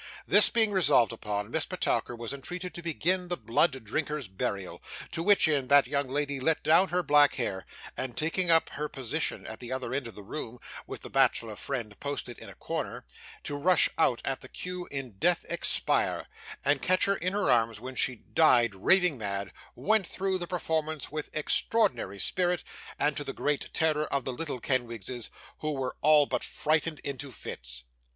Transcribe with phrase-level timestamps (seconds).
[0.25, 4.81] This being resolved upon, Miss Petowker was entreated to begin the Blood Drinker's Burial;
[5.11, 8.89] to which end, that young lady let down her back hair, and taking up her
[8.89, 12.55] position at the other end of the room, with the bachelor friend posted in a
[12.55, 13.05] corner,
[13.43, 16.25] to rush out at the cue 'in death expire,'
[16.65, 21.11] and catch her in his arms when she died raving mad, went through the performance
[21.11, 22.63] with extraordinary spirit,
[22.97, 25.29] and to the great terror of the little Kenwigses,
[25.59, 27.83] who were all but frightened into fits.